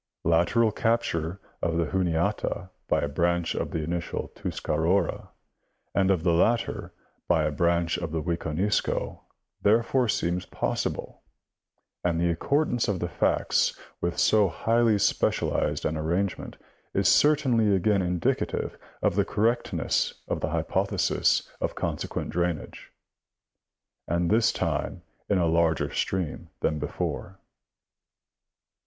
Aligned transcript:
Lateral 0.23 0.71
capture 0.71 1.39
of 1.61 1.77
the 1.77 1.85
Juniata 1.91 2.71
by 2.87 3.01
a 3.01 3.07
branch 3.07 3.53
of 3.53 3.69
the 3.69 3.83
initial 3.83 4.29
Tuscarora, 4.29 5.29
and 5.93 6.09
of 6.09 6.23
the 6.23 6.33
latter 6.33 6.91
by 7.27 7.43
a 7.43 7.51
branch 7.51 7.97
of 7.99 8.11
the 8.11 8.19
Wiconisco 8.19 9.21
therefore 9.61 10.07
seems 10.09 10.47
pos 10.47 10.85
sible, 10.85 11.19
and 12.03 12.19
the 12.19 12.31
accordance 12.31 12.87
of 12.87 12.97
the 12.99 13.07
facts 13.09 13.77
with 14.01 14.17
so 14.17 14.47
highly 14.47 14.97
specialized 14.97 15.85
an 15.85 15.95
arrangement 15.95 16.57
is 16.95 17.07
certainly 17.07 17.75
again 17.75 18.01
indicative 18.01 18.79
of 19.03 19.15
the 19.15 19.23
correctness 19.23 20.15
of 20.27 20.39
the 20.41 20.49
hypothesis 20.49 21.47
of 21.61 21.75
consequent 21.75 22.31
drainage, 22.31 22.91
and 24.07 24.31
this 24.31 24.51
time 24.51 25.03
in 25.29 25.37
a 25.37 25.45
larger 25.45 25.93
stream 25.93 26.49
than 26.61 26.79
before. 26.79 27.37